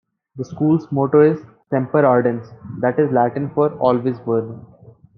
[0.35, 1.39] The school's motto is
[1.69, 4.65] "Semper Ardens", this is Latin for always burning.